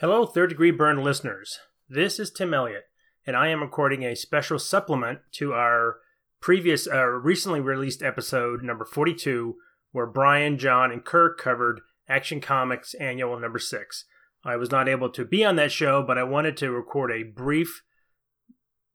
[0.00, 1.60] Hello, Third Degree Byrne listeners.
[1.88, 2.86] This is Tim Elliott,
[3.24, 5.98] and I am recording a special supplement to our
[6.40, 9.54] previous, uh, recently released episode number 42,
[9.92, 14.04] where Brian, John, and Kirk covered Action Comics Annual number 6.
[14.44, 17.22] I was not able to be on that show, but I wanted to record a
[17.22, 17.84] brief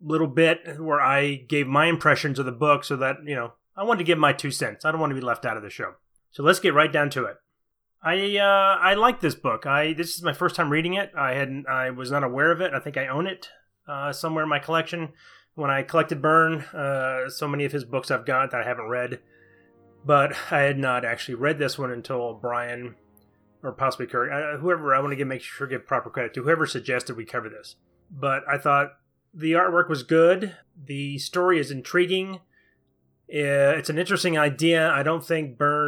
[0.01, 3.83] little bit where I gave my impressions of the book so that, you know, I
[3.83, 4.83] wanted to give my two cents.
[4.83, 5.93] I don't want to be left out of the show.
[6.31, 7.37] So let's get right down to it.
[8.01, 9.65] I uh, I like this book.
[9.65, 11.11] I this is my first time reading it.
[11.17, 12.73] I hadn't I was not aware of it.
[12.73, 13.49] I think I own it
[13.87, 15.09] uh, somewhere in my collection.
[15.55, 18.87] When I collected Byrne, uh, so many of his books I've got that I haven't
[18.87, 19.19] read,
[20.05, 22.95] but I had not actually read this one until Brian
[23.61, 24.95] or possibly Kirk, uh, whoever.
[24.95, 27.75] I want to give make sure give proper credit to whoever suggested we cover this.
[28.09, 28.93] But I thought
[29.33, 30.55] the artwork was good.
[30.81, 32.35] The story is intriguing.
[33.31, 34.89] Uh, it's an interesting idea.
[34.89, 35.78] I don't think Byrne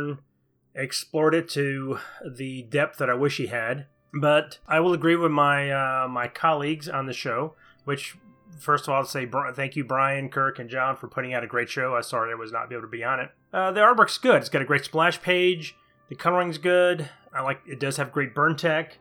[0.75, 3.85] explored it to the depth that I wish he had.
[4.13, 7.55] But I will agree with my uh, my colleagues on the show.
[7.85, 8.18] Which,
[8.59, 11.48] first of all, I'll say thank you, Brian, Kirk, and John for putting out a
[11.48, 11.95] great show.
[11.95, 13.32] I sorry I was not able to be on it.
[13.54, 14.37] Uh, the artwork's good.
[14.37, 15.76] It's got a great splash page.
[16.10, 17.10] The coloring's good.
[17.34, 17.62] I like.
[17.65, 18.98] It does have great Byrne tech.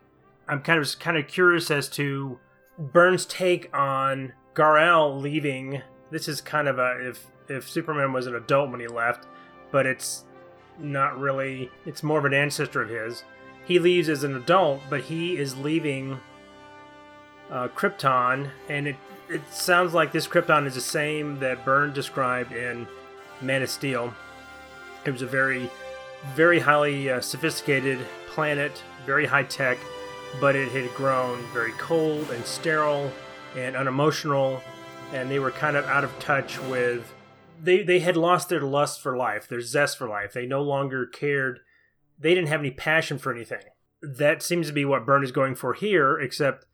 [0.48, 2.39] I'm kind of kind of curious as to
[2.78, 5.83] Byrne's take on Gar-El leaving.
[6.11, 9.27] This is kind of a if if Superman was an adult when he left,
[9.72, 10.25] but it's
[10.78, 11.70] not really.
[11.86, 13.24] It's more of an ancestor of his.
[13.64, 16.20] He leaves as an adult, but he is leaving
[17.50, 18.96] uh, Krypton, and it
[19.28, 22.88] it sounds like this Krypton is the same that Byrne described in
[23.41, 24.12] Man of Steel.
[25.04, 25.70] It was a very,
[26.34, 29.78] very highly uh, sophisticated planet, very high tech,
[30.41, 33.12] but it had grown very cold and sterile
[33.56, 34.60] and unemotional,
[35.12, 37.14] and they were kind of out of touch with
[37.62, 40.33] they they had lost their lust for life, their zest for life.
[40.33, 41.61] They no longer cared.
[42.19, 43.62] They didn't have any passion for anything.
[44.03, 46.66] That seems to be what Byrne is going for here, except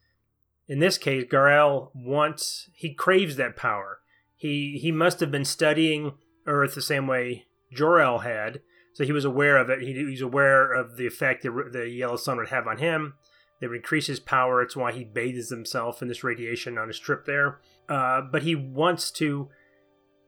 [0.68, 4.00] in this case, Gar-El wants he craves that power.
[4.36, 6.14] He he must have been studying
[6.46, 8.60] Earth the same way Jor-El had,
[8.92, 9.80] so he was aware of it.
[9.80, 13.14] He, he's aware of the effect that the yellow sun would have on him.
[13.60, 14.60] They would increase his power.
[14.60, 17.60] It's why he bathes himself in this radiation on his trip there.
[17.88, 19.48] Uh, but he wants to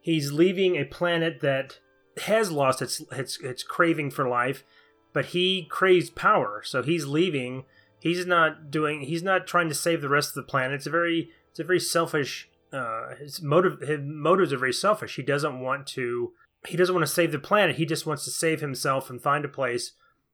[0.00, 1.78] he's leaving a planet that
[2.22, 4.64] has lost its its its craving for life,
[5.12, 6.62] but he craves power.
[6.64, 7.64] So he's leaving.
[8.00, 9.02] He's not doing.
[9.02, 10.76] He's not trying to save the rest of the planet.
[10.76, 12.48] It's a very it's a very selfish.
[12.72, 15.16] Uh, his motive his motives are very selfish.
[15.16, 16.32] He doesn't want to.
[16.66, 17.76] He doesn't want to save the planet.
[17.76, 19.92] He just wants to save himself and find a place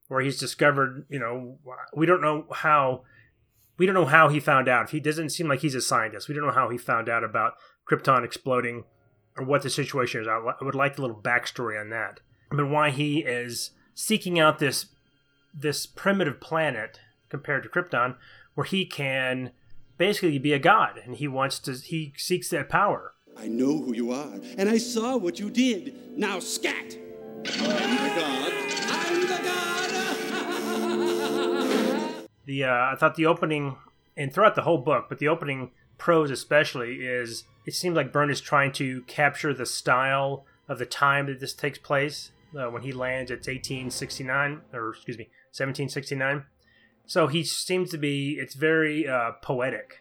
[0.09, 1.07] where he's discovered.
[1.09, 1.59] You know,
[1.95, 3.03] we don't know how.
[3.77, 4.91] We don't know how he found out.
[4.91, 6.29] He doesn't seem like he's a scientist.
[6.29, 7.55] We don't know how he found out about
[7.89, 8.85] Krypton exploding
[9.37, 10.29] or what the situation is.
[10.29, 12.21] I, I would like a little backstory on that.
[12.51, 14.87] But why he is seeking out this
[15.53, 18.17] this primitive planet compared to Krypton,
[18.55, 19.53] where he can
[19.99, 21.75] basically be a god, and he wants to.
[21.75, 23.15] He seeks that power.
[23.37, 26.17] I know who you are, and I saw what you did.
[26.17, 26.97] Now scat.
[27.45, 28.53] I'm the god.
[28.89, 29.65] I'm the god.
[32.47, 33.77] the uh, I thought the opening,
[34.17, 38.31] and throughout the whole book, but the opening prose especially is it seems like Byrne
[38.31, 42.31] is trying to capture the style of the time that this takes place.
[42.57, 46.45] Uh, when he lands, it's 1869, or excuse me, 1769.
[47.07, 48.37] So he seems to be.
[48.39, 50.01] It's very uh, poetic.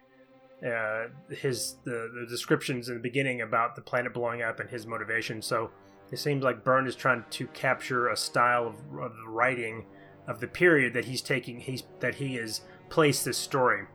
[0.66, 4.85] Uh, his the, the descriptions in the beginning about the planet blowing up and his
[4.88, 5.41] motivation.
[5.41, 5.72] So
[6.12, 9.85] it seems like Byrne is trying to capture a style of, of writing
[10.28, 11.59] of the period that he's taking.
[11.59, 13.85] He's that he has placed this story.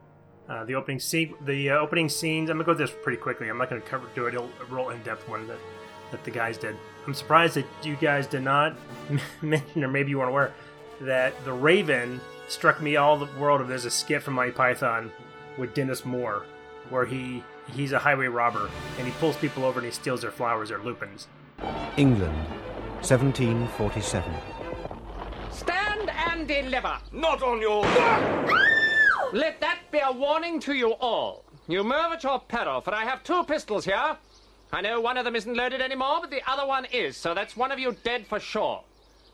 [0.49, 2.49] Uh, the opening scene, the uh, opening scenes.
[2.49, 3.49] I'm gonna go through this pretty quickly.
[3.49, 5.59] I'm not gonna cover do it a real in-depth one that
[6.11, 6.75] that the guys did.
[7.07, 8.75] I'm surprised that you guys did not
[9.43, 10.55] mention, or maybe you weren't aware,
[11.03, 13.69] that the Raven struck me all the world of.
[13.69, 15.13] There's a skit from Monty Python
[15.59, 16.47] with Dennis Moore,
[16.89, 17.43] where he
[17.73, 20.79] he's a highway robber and he pulls people over and he steals their flowers, or
[20.79, 21.29] lupins.
[21.99, 22.37] England,
[23.03, 24.33] 1747.
[25.51, 26.97] Stand and deliver.
[27.13, 27.83] Not on your.
[29.33, 31.45] Let that be a warning to you all.
[31.67, 34.17] You move at your peril, for I have two pistols here.
[34.73, 37.57] I know one of them isn't loaded anymore, but the other one is, so that's
[37.57, 38.83] one of you dead for sure.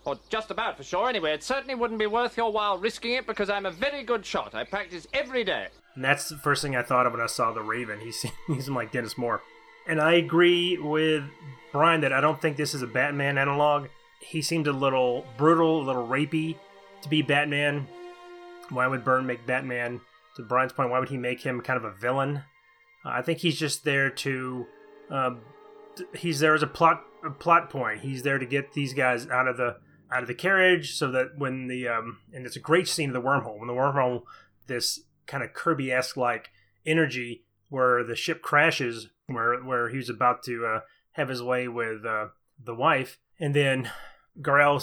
[0.05, 1.33] Or just about for sure, anyway.
[1.33, 4.55] It certainly wouldn't be worth your while risking it because I'm a very good shot.
[4.55, 5.69] I practice every day.
[5.95, 8.01] And that's the first thing I thought of when I saw the Raven.
[8.01, 9.43] He's he's like Dennis Moore.
[9.87, 11.25] And I agree with
[11.73, 13.89] Brian that I don't think this is a Batman analog.
[14.21, 16.57] He seemed a little brutal, a little rapey
[17.03, 17.87] to be Batman.
[18.71, 20.01] Why would Byrne make Batman?
[20.37, 22.39] To Brian's point, why would he make him kind of a villain?
[23.05, 24.67] Uh, I think he's just there to.
[25.11, 25.43] Um,
[26.17, 28.01] he's there as a plot a plot point.
[28.01, 29.77] He's there to get these guys out of the
[30.13, 33.15] out of the carriage, so that when the um, and it's a great scene of
[33.15, 34.23] the wormhole when the wormhole
[34.67, 36.51] this kind of Kirby esque like
[36.87, 40.81] energy where the ship crashes, where where he was about to uh,
[41.13, 42.27] have his way with uh,
[42.63, 43.91] the wife, and then
[44.41, 44.83] Gar-El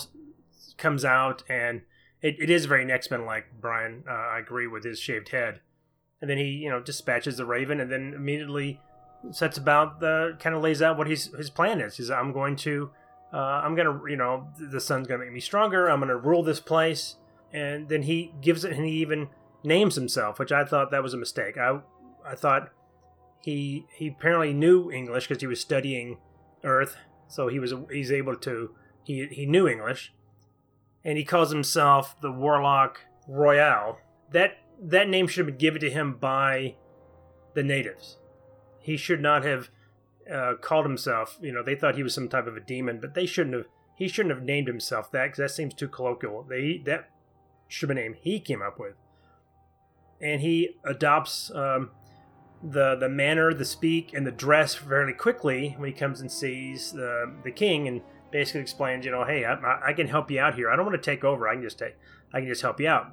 [0.78, 1.82] comes out, and
[2.22, 3.46] it, it is very X Men like.
[3.60, 5.62] Brian, uh, I agree with his shaved head,
[6.22, 8.80] and then he you know dispatches the Raven, and then immediately
[9.32, 11.98] sets about the kind of lays out what his his plan is.
[11.98, 12.92] He's I'm going to
[13.34, 15.88] uh, I'm gonna you know the sun's gonna make me stronger.
[15.88, 17.16] I'm gonna rule this place,
[17.54, 19.30] and then he gives it, and he even
[19.64, 21.58] names himself, which I thought that was a mistake.
[21.58, 21.80] I
[22.26, 22.72] I thought
[23.42, 26.18] he he apparently knew English because he was studying
[26.64, 26.98] Earth,
[27.28, 28.72] so he was he's able to
[29.04, 30.14] he he knew English,
[31.04, 34.00] and he calls himself the Warlock Royale.
[34.32, 36.76] That that name should have been given to him by
[37.54, 38.18] the natives.
[38.80, 39.70] He should not have
[40.32, 41.38] uh, called himself.
[41.42, 43.66] You know, they thought he was some type of a demon, but they shouldn't have.
[43.96, 46.44] He shouldn't have named himself that because that seems too colloquial.
[46.44, 47.10] They that
[47.68, 48.96] should have been a name he came up with,
[50.20, 51.92] and he adopts um,
[52.64, 56.92] the the manner, the speak, and the dress fairly quickly when he comes and sees
[56.92, 58.02] the the king and
[58.32, 60.70] basically explains, you know, hey, I, I can help you out here.
[60.70, 61.48] I don't want to take over.
[61.48, 61.96] I can just take.
[62.34, 63.12] I can just help you out.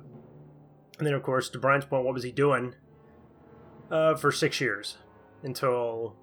[0.99, 2.75] And then, of course, to Brian's point, what was he doing
[3.91, 4.99] uh, for six years
[5.43, 6.17] until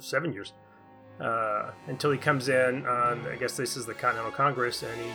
[0.00, 0.52] seven years
[1.20, 2.86] uh, until he comes in?
[2.86, 5.10] On, I guess this is the Continental Congress, and he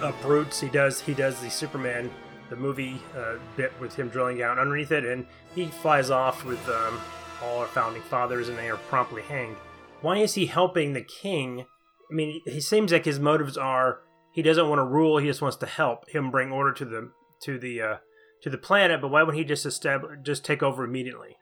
[0.00, 0.60] uproots.
[0.60, 1.00] He does.
[1.00, 2.10] He does the Superman,
[2.50, 6.68] the movie uh, bit with him drilling down underneath it, and he flies off with
[6.68, 7.00] um,
[7.42, 9.56] all our founding fathers, and they are promptly hanged.
[10.00, 11.66] Why is he helping the king?
[12.10, 14.00] I mean, he seems like his motives are
[14.32, 17.10] he doesn't want to rule; he just wants to help him bring order to the
[17.42, 17.96] to the uh,
[18.42, 19.00] to the planet.
[19.00, 21.36] But why wouldn't he just establish just take over immediately?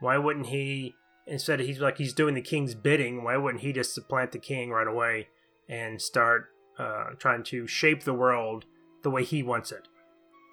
[0.00, 0.94] Why wouldn't he
[1.26, 1.60] instead?
[1.60, 3.24] He's like he's doing the king's bidding.
[3.24, 5.28] Why wouldn't he just supplant the king right away
[5.68, 6.46] and start
[6.78, 8.64] uh, trying to shape the world
[9.02, 9.88] the way he wants it?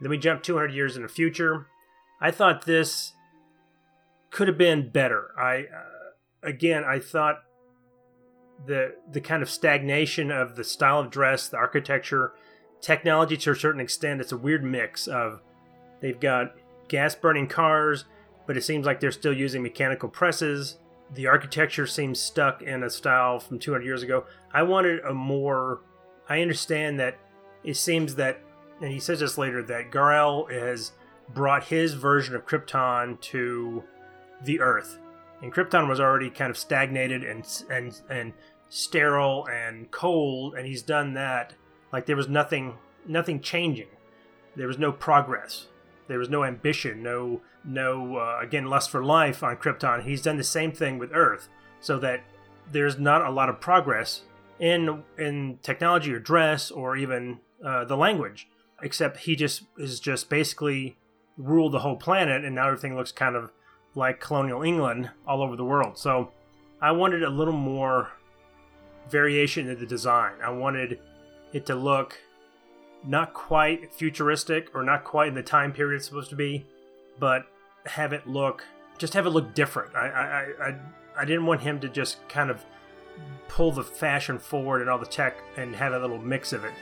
[0.01, 1.67] Then we jump 200 years in the future.
[2.19, 3.13] I thought this
[4.31, 5.29] could have been better.
[5.37, 7.43] I uh, again, I thought
[8.65, 12.33] the the kind of stagnation of the style of dress, the architecture,
[12.81, 14.21] technology to a certain extent.
[14.21, 15.41] It's a weird mix of
[16.01, 16.55] they've got
[16.87, 18.05] gas burning cars,
[18.45, 20.77] but it seems like they're still using mechanical presses.
[21.13, 24.25] The architecture seems stuck in a style from 200 years ago.
[24.53, 25.81] I wanted a more.
[26.27, 27.17] I understand that
[27.63, 28.39] it seems that,
[28.81, 30.93] and he says this later, that Gar-El has
[31.33, 33.83] brought his version of Krypton to
[34.43, 34.99] the Earth,
[35.41, 38.33] and Krypton was already kind of stagnated and and and
[38.73, 41.53] sterile and cold, and he's done that.
[41.91, 42.73] Like there was nothing
[43.07, 43.87] nothing changing.
[44.55, 45.67] There was no progress.
[46.07, 47.03] There was no ambition.
[47.03, 50.03] No no uh, again lust for life on Krypton.
[50.03, 51.49] He's done the same thing with Earth,
[51.79, 52.23] so that
[52.71, 54.23] there's not a lot of progress
[54.59, 58.47] in in technology or dress or even uh, the language.
[58.81, 60.97] Except he just is just basically
[61.37, 63.51] ruled the whole planet, and now everything looks kind of
[63.93, 65.99] like colonial England all over the world.
[65.99, 66.31] So
[66.81, 68.11] I wanted a little more
[69.09, 70.33] variation in the design.
[70.43, 70.99] I wanted
[71.51, 72.17] it to look
[73.05, 76.65] not quite futuristic or not quite in the time period it's supposed to be,
[77.19, 77.45] but
[77.85, 78.63] have it look
[78.97, 79.95] just have it look different.
[79.95, 80.75] I I, I,
[81.19, 82.63] I didn't want him to just kind of
[83.47, 86.73] pull the fashion forward and all the tech and have a little mix of it.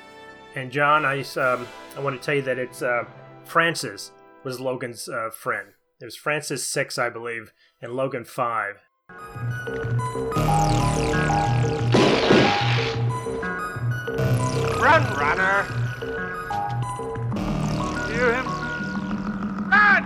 [0.56, 3.06] And John, I um, I want to tell you that it's uh,
[3.46, 4.12] Francis
[4.44, 5.70] was Logan's uh, friend.
[6.00, 8.78] It was Francis six, I believe, and Logan five.
[14.82, 15.62] Run, runner!
[18.08, 18.48] Hear him?
[19.70, 20.04] Run!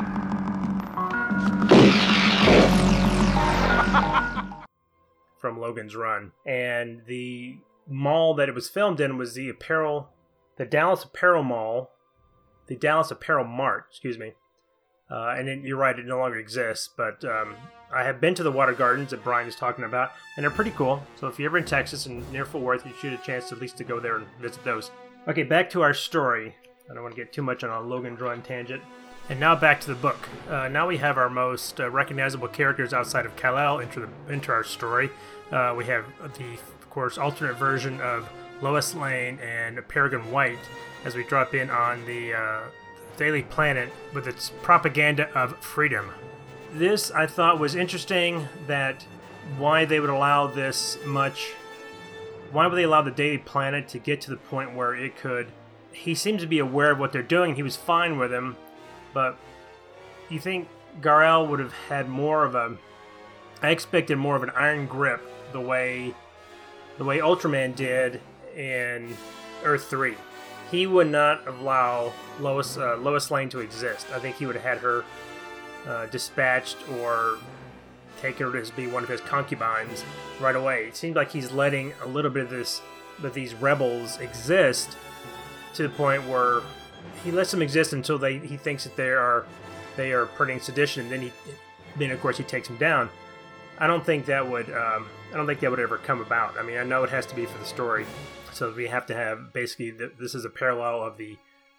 [5.40, 6.34] from Logan's Run.
[6.46, 10.10] And the mall that it was filmed in was the apparel,
[10.58, 11.92] the Dallas Apparel Mall,
[12.68, 14.34] the Dallas Apparel Mart, excuse me.
[15.10, 16.90] Uh, and then you're right, it no longer exists.
[16.98, 17.56] But um,
[17.96, 20.72] I have been to the water gardens that Brian is talking about, and they're pretty
[20.72, 21.02] cool.
[21.16, 23.52] So if you're ever in Texas and near Fort Worth, you should have a chance
[23.54, 24.92] at least to go there and visit those.
[25.28, 26.56] Okay, back to our story.
[26.90, 28.84] I don't want to get too much on a Logan Run tangent.
[29.30, 30.18] And now back to the book.
[30.50, 34.52] Uh, now we have our most uh, recognizable characters outside of Kal-El into, the, into
[34.52, 35.10] our story.
[35.52, 36.06] Uh, we have
[36.38, 38.30] the, of course, alternate version of
[38.62, 40.60] Lois Lane and Peregrine White
[41.06, 42.62] as we drop in on the uh,
[43.18, 46.12] Daily Planet with its propaganda of freedom.
[46.76, 49.06] This I thought was interesting that
[49.58, 51.54] why they would allow this much.
[52.52, 55.48] Why would they allow the Daily Planet to get to the point where it could?
[55.94, 57.56] He seems to be aware of what they're doing.
[57.56, 58.58] He was fine with him,
[59.14, 59.38] but
[60.30, 60.68] you think
[61.00, 62.78] Gar-El would have had more of a?
[63.62, 65.22] I expected more of an iron grip
[65.54, 66.14] the way
[66.98, 68.20] the way Ultraman did
[68.54, 69.16] in
[69.64, 70.16] Earth Three.
[70.72, 74.08] he would not allow Lois uh, Lois Lane to exist.
[74.14, 75.06] I think he would have had her
[75.88, 77.38] uh, dispatched or
[78.22, 80.04] taken her to be one of his concubines
[80.40, 80.86] right away.
[80.86, 82.82] It seems like he's letting a little bit of this,
[83.22, 84.98] that these rebels exist,
[85.76, 86.62] to the point where
[87.24, 89.46] he lets them exist until they he thinks that they are
[89.98, 91.32] they are putting sedition, and then he
[91.98, 93.10] then of course he takes them down.
[93.78, 96.58] I don't think that would um, I don't think that would ever come about.
[96.58, 98.06] I mean, I know it has to be for the story,
[98.54, 101.38] so we have to have basically this is a parallel of the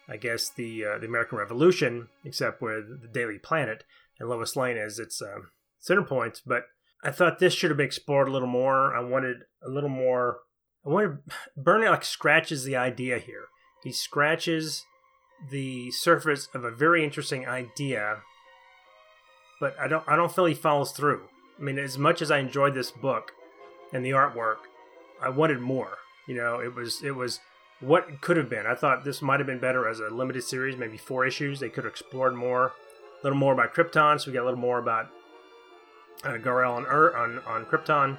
[0.09, 3.83] I guess the uh, the American Revolution, except with the Daily Planet
[4.19, 5.39] and Lois Lane as its uh,
[5.79, 6.41] center point.
[6.45, 6.63] But
[7.03, 8.95] I thought this should have been explored a little more.
[8.95, 10.39] I wanted a little more.
[10.85, 11.17] I wanted
[11.57, 13.45] Byrne like scratches the idea here.
[13.83, 14.85] He scratches
[15.51, 18.21] the surface of a very interesting idea,
[19.59, 21.23] but I don't I don't feel he follows through.
[21.59, 23.31] I mean, as much as I enjoyed this book
[23.91, 24.57] and the artwork,
[25.21, 25.97] I wanted more.
[26.27, 27.39] You know, it was it was
[27.79, 28.65] what could have been.
[28.65, 31.59] I thought this might have been better as a limited series, maybe four issues.
[31.59, 34.59] They could have explored more, a little more about Krypton, so we got a little
[34.59, 35.09] more about
[36.23, 38.17] uh, Gar-El on, Ur- on on Krypton,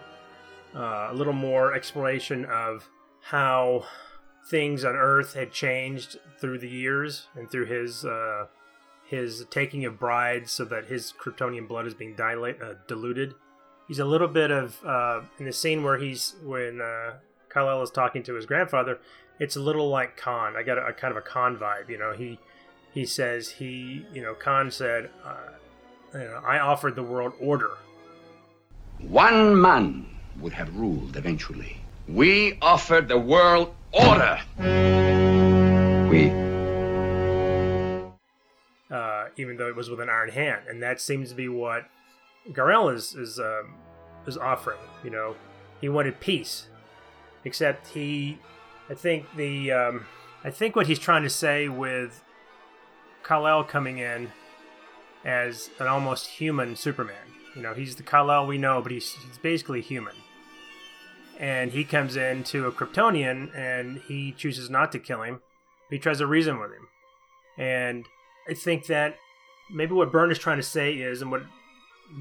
[0.75, 2.89] uh, a little more exploration of
[3.23, 3.85] how
[4.49, 8.47] things on Earth had changed through the years and through his uh,
[9.05, 13.35] his taking of brides, so that his Kryptonian blood is being dilate, uh, diluted.
[13.89, 17.15] He's a little bit of uh, in the scene where he's when uh,
[17.51, 19.01] Kal-El is talking to his grandfather.
[19.39, 20.57] It's a little like Khan.
[20.57, 21.89] I got a, a kind of a Khan vibe.
[21.89, 22.39] You know, he
[22.93, 25.53] he says he you know Khan said, uh,
[26.15, 27.73] you know, I offered the world order.
[28.99, 30.07] One man
[30.41, 31.79] would have ruled eventually.
[32.09, 34.41] We offered the world order.
[36.09, 36.31] We.
[38.91, 41.85] Uh, even though it was with an iron hand, and that seems to be what
[42.53, 43.75] Gar-El is is um,
[44.27, 44.79] is offering.
[45.05, 45.37] You know,
[45.81, 46.69] he wanted peace,
[47.45, 48.39] except he,
[48.91, 50.07] I think the, um,
[50.45, 52.23] I think what he's trying to say with
[53.25, 54.33] Kal-El coming in
[55.25, 57.17] as an almost human Superman.
[57.55, 60.15] You know, he's the Kal-El we know, but he's, he's basically human.
[61.39, 65.41] And he comes into a Kryptonian and he chooses not to kill him.
[65.91, 66.89] He tries to reason with him.
[67.57, 68.07] And
[68.49, 69.17] I think that
[69.71, 71.43] maybe what Byrne is trying to say is, and what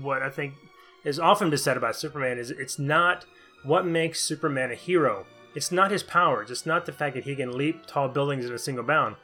[0.02, 0.56] what I think
[1.04, 3.26] is often said about Superman is it's not
[3.64, 5.26] what makes Superman a hero.
[5.58, 6.52] It's not his powers.
[6.52, 9.16] It's not the fact that he can leap tall buildings in a single bound.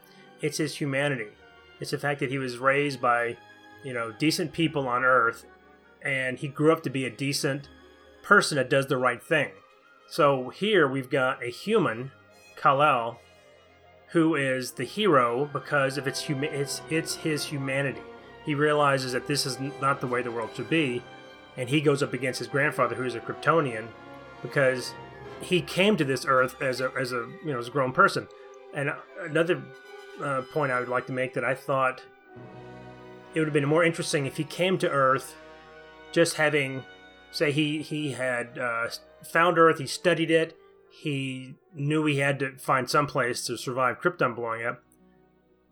[0.41, 1.27] It's his humanity.
[1.79, 3.37] It's the fact that he was raised by,
[3.83, 5.45] you know, decent people on Earth,
[6.01, 7.69] and he grew up to be a decent
[8.23, 9.51] person that does the right thing.
[10.07, 12.11] So here we've got a human,
[12.55, 13.19] Kal-El,
[14.07, 18.01] who is the hero because of its huma- it's it's his humanity.
[18.43, 21.03] He realizes that this is not the way the world should be,
[21.57, 23.85] and he goes up against his grandfather, who is a Kryptonian,
[24.41, 24.95] because
[25.41, 28.27] he came to this Earth as a as a you know as a grown person.
[28.73, 29.61] And another
[30.21, 32.01] uh, point I would like to make that I thought
[33.33, 35.35] it would have been more interesting if he came to Earth
[36.11, 36.83] just having,
[37.31, 38.87] say, he he had uh,
[39.23, 40.55] found Earth, he studied it,
[40.91, 44.83] he knew he had to find some place to survive Krypton blowing up,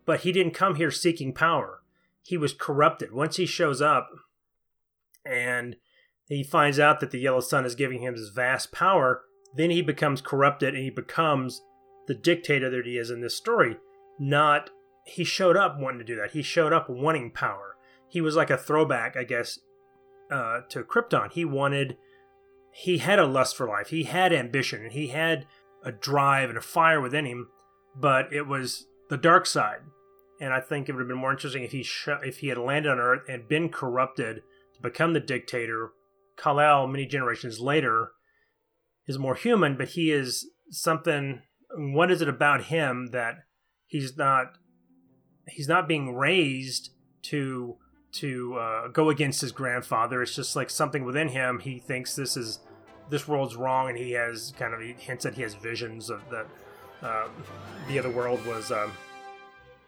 [0.04, 1.80] but he didn't come here seeking power.
[2.22, 3.12] He was corrupted.
[3.12, 4.10] Once he shows up
[5.24, 5.76] and
[6.28, 9.22] he finds out that the Yellow Sun is giving him this vast power,
[9.54, 11.62] then he becomes corrupted and he becomes
[12.06, 13.76] the dictator that he is in this story.
[14.18, 14.70] Not
[15.04, 16.32] he showed up wanting to do that.
[16.32, 17.76] He showed up wanting power.
[18.08, 19.58] He was like a throwback, I guess,
[20.30, 21.32] uh, to Krypton.
[21.32, 21.96] He wanted,
[22.72, 23.88] he had a lust for life.
[23.88, 25.46] He had ambition and he had
[25.84, 27.48] a drive and a fire within him,
[27.96, 29.80] but it was the dark side.
[30.40, 32.58] And I think it would have been more interesting if he sh- if he had
[32.58, 34.42] landed on Earth and been corrupted
[34.74, 35.92] to become the dictator.
[36.36, 38.12] Kal-El, many generations later,
[39.06, 41.42] is more human, but he is something.
[41.74, 43.36] What is it about him that
[43.86, 44.58] he's not
[45.48, 46.90] he's not being raised
[47.22, 47.76] to
[48.12, 50.22] to uh, go against his grandfather.
[50.22, 51.60] It's just like something within him.
[51.60, 52.60] He thinks this is
[53.08, 56.22] this world's wrong, and he has kind of he hints that he has visions of
[56.30, 56.46] that
[57.02, 57.28] uh,
[57.88, 58.70] the other world was.
[58.70, 58.92] Um,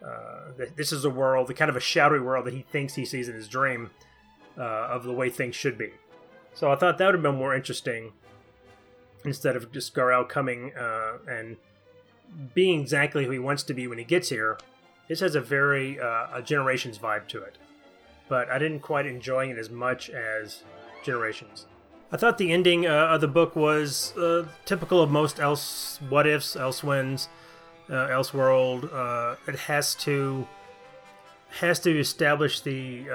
[0.04, 3.06] uh, this is a world, the kind of a shadowy world that he thinks he
[3.06, 3.90] sees in his dream
[4.59, 5.90] uh, of the way things should be.
[6.52, 8.12] So I thought that would have been more interesting
[9.24, 11.56] instead of just Gar-El coming uh, and
[12.54, 14.58] being exactly who he wants to be when he gets here.
[15.08, 17.58] This has a very uh, a Generations vibe to it,
[18.28, 20.62] but I didn't quite enjoy it as much as
[21.02, 21.66] Generations.
[22.10, 26.26] I thought the ending uh, of the book was uh, typical of most else what
[26.26, 27.28] ifs, Elsewins,
[27.90, 28.92] uh, Elseworld.
[28.92, 30.46] Uh, it has to
[31.60, 33.06] has to establish the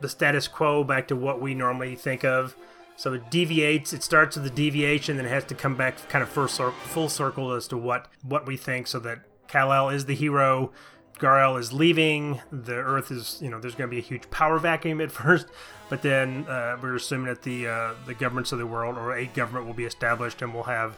[0.00, 2.56] the status quo back to what we normally think of
[3.02, 3.92] So it deviates.
[3.92, 7.08] It starts with a deviation, then it has to come back kind of first full
[7.08, 10.70] circle as to what what we think, so that Kal El is the hero.
[11.18, 12.40] Gar-El is leaving.
[12.52, 15.48] The Earth is, you know, there's going to be a huge power vacuum at first,
[15.88, 19.26] but then uh, we're assuming that the uh, the governments of the world or a
[19.26, 20.96] government will be established, and we'll have,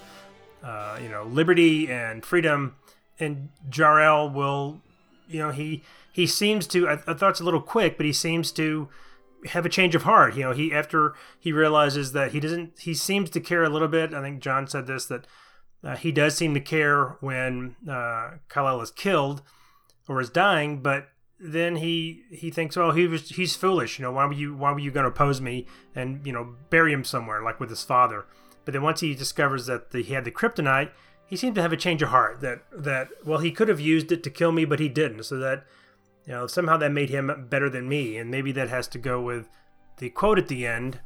[0.63, 2.77] uh, you know, liberty and freedom.
[3.19, 4.83] And Jor-El will,
[5.27, 5.83] you know, he
[6.13, 6.87] he seems to.
[6.87, 8.91] I, I thought it's a little quick, but he seems to
[9.47, 10.37] have a change of heart.
[10.37, 12.79] You know, he after he realizes that he doesn't.
[12.81, 14.15] He seems to care a little bit.
[14.15, 15.27] I think John said this that
[15.83, 19.43] uh, he does seem to care when uh, Kal-El is killed
[20.09, 21.09] or is dying, but
[21.39, 23.99] then he he thinks, well, he was he's foolish.
[23.99, 26.55] You know, why were you why were you going to oppose me and you know
[26.71, 28.25] bury him somewhere like with his father?
[28.65, 30.91] But then once he discovers that the, he had the kryptonite,
[31.27, 32.41] he seemed to have a change of heart.
[32.41, 35.25] That that well, he could have used it to kill me, but he didn't.
[35.25, 35.65] So that
[36.27, 39.21] you know somehow that made him better than me, and maybe that has to go
[39.21, 39.49] with
[39.99, 41.01] the quote at the end,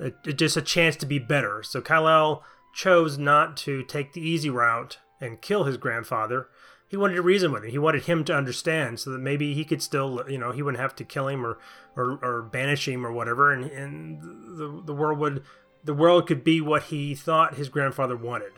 [0.00, 1.62] uh, just a chance to be better.
[1.62, 2.42] So Kal-El
[2.74, 6.48] chose not to take the easy route and kill his grandfather
[6.94, 7.70] he wanted to reason with him.
[7.70, 10.80] He wanted him to understand so that maybe he could still, you know, he wouldn't
[10.80, 11.58] have to kill him or,
[11.96, 13.52] or, or banish him or whatever.
[13.52, 15.42] And, and the, the world would,
[15.82, 18.52] the world could be what he thought his grandfather wanted.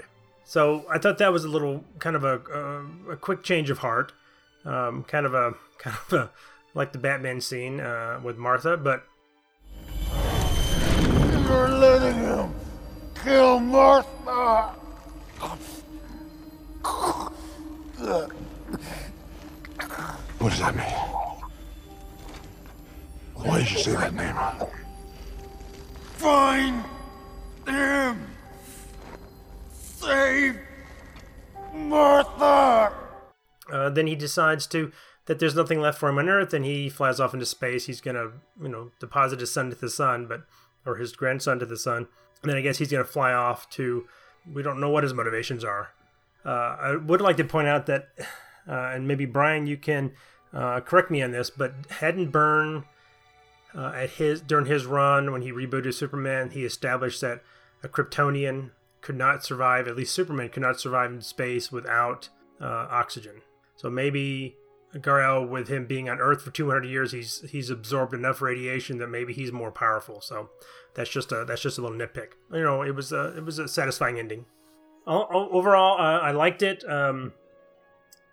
[0.44, 3.78] So I thought that was a little kind of a, a, a quick change of
[3.78, 4.12] heart.
[4.66, 6.30] Um, kind of a, kind of a,
[6.74, 9.04] like the Batman scene uh, with Martha, but.
[11.46, 12.54] You're letting him
[13.22, 14.74] kill Martha!
[20.38, 20.86] What does that mean?
[23.34, 24.36] Why did you say that name?
[26.18, 26.84] Find
[27.66, 28.26] him!
[29.72, 30.58] Save
[31.74, 33.05] Martha!
[33.70, 34.92] Uh, then he decides to
[35.26, 37.86] that there's nothing left for him on Earth, and he flies off into space.
[37.86, 40.46] He's gonna, you know, deposit his son to the sun, but
[40.84, 42.06] or his grandson to the sun.
[42.42, 44.06] And then I guess he's gonna fly off to.
[44.50, 45.90] We don't know what his motivations are.
[46.44, 48.08] Uh, I would like to point out that,
[48.68, 50.12] uh, and maybe Brian, you can
[50.54, 52.84] uh, correct me on this, but hadn't Byrne
[53.76, 57.42] uh, at his during his run when he rebooted Superman, he established that
[57.82, 59.86] a Kryptonian could not survive.
[59.86, 62.28] At least Superman could not survive in space without
[62.60, 63.42] uh, oxygen.
[63.76, 64.56] So maybe
[65.00, 69.08] Gar-El, with him being on Earth for 200 years, he's he's absorbed enough radiation that
[69.08, 70.20] maybe he's more powerful.
[70.20, 70.50] So
[70.94, 72.32] that's just a that's just a little nitpick.
[72.52, 74.46] You know, it was a it was a satisfying ending
[75.06, 76.88] overall, uh, I liked it.
[76.88, 77.32] Um,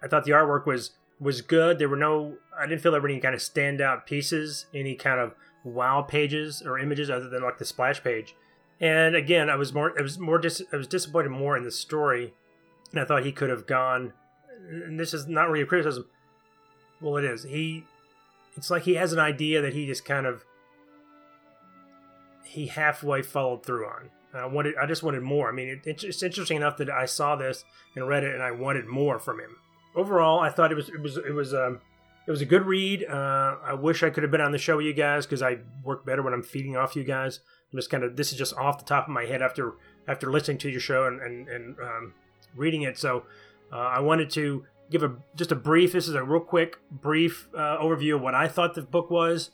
[0.01, 1.79] I thought the artwork was was good.
[1.79, 5.19] There were no, I didn't feel there were any kind of standout pieces, any kind
[5.19, 8.35] of wow pages or images other than like the splash page.
[8.81, 11.71] And again, I was more, I was more, dis, I was disappointed more in the
[11.71, 12.33] story,
[12.91, 14.13] and I thought he could have gone.
[14.69, 16.05] And this is not really a criticism.
[17.01, 17.43] Well, it is.
[17.43, 17.83] He,
[18.55, 20.43] it's like he has an idea that he just kind of
[22.45, 24.09] he halfway followed through on.
[24.33, 25.49] I wanted, I just wanted more.
[25.49, 28.51] I mean, it, it's interesting enough that I saw this and read it, and I
[28.51, 29.57] wanted more from him.
[29.95, 31.81] Overall, I thought it was, it was, it was, um,
[32.27, 33.05] it was a good read.
[33.05, 35.59] Uh, I wish I could have been on the show with you guys because I
[35.83, 37.41] work better when I'm feeding off you guys.
[37.71, 39.73] I'm just kind of, this is just off the top of my head after
[40.07, 42.13] after listening to your show and and, and um,
[42.55, 42.97] reading it.
[42.97, 43.25] So
[43.73, 45.93] uh, I wanted to give a just a brief.
[45.93, 49.49] This is a real quick, brief uh, overview of what I thought the book was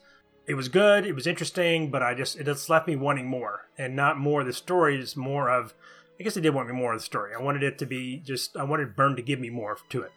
[0.50, 3.68] it was good, it was interesting, but I just it just left me wanting more,
[3.78, 5.74] and not more of the story, just more of.
[6.18, 7.32] I guess I did want me more of the story.
[7.34, 8.56] I wanted it to be just.
[8.56, 10.10] I wanted Byrne to give me more to it.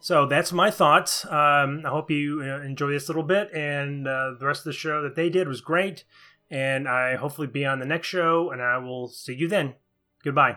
[0.00, 1.26] So that's my thoughts.
[1.26, 4.72] Um, I hope you uh, enjoy this little bit, and uh, the rest of the
[4.72, 6.04] show that they did was great.
[6.50, 9.74] And I hopefully be on the next show, and I will see you then.
[10.24, 10.56] Goodbye.